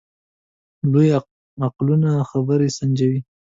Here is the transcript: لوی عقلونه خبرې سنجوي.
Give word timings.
لوی 0.91 1.07
عقلونه 1.65 2.11
خبرې 2.31 2.69
سنجوي. 2.77 3.19